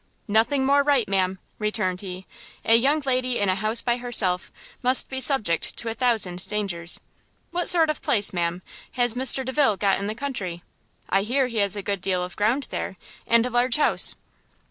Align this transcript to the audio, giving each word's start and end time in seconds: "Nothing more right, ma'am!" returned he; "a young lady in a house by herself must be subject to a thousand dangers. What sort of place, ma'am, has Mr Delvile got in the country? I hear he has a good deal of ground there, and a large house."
"Nothing 0.27 0.65
more 0.65 0.81
right, 0.81 1.07
ma'am!" 1.07 1.37
returned 1.59 2.01
he; 2.01 2.25
"a 2.65 2.73
young 2.73 3.03
lady 3.05 3.37
in 3.37 3.49
a 3.49 3.53
house 3.53 3.81
by 3.81 3.97
herself 3.97 4.51
must 4.81 5.09
be 5.09 5.21
subject 5.21 5.77
to 5.77 5.89
a 5.89 5.93
thousand 5.93 6.49
dangers. 6.49 7.01
What 7.51 7.69
sort 7.69 7.91
of 7.91 8.01
place, 8.01 8.33
ma'am, 8.33 8.63
has 8.93 9.13
Mr 9.13 9.45
Delvile 9.45 9.77
got 9.77 9.99
in 9.99 10.07
the 10.07 10.15
country? 10.15 10.63
I 11.07 11.21
hear 11.21 11.45
he 11.45 11.57
has 11.57 11.75
a 11.75 11.83
good 11.83 12.01
deal 12.01 12.23
of 12.23 12.35
ground 12.35 12.65
there, 12.71 12.97
and 13.27 13.45
a 13.45 13.51
large 13.51 13.75
house." 13.77 14.15